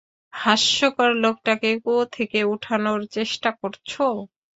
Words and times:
হাস্যকর 0.33 1.09
লোকটাকে 1.23 1.69
কুয়ো 1.83 2.03
থেকে 2.15 2.39
উঠানোর 2.53 2.99
চেষ্টা 3.15 3.49
করছো। 3.59 4.05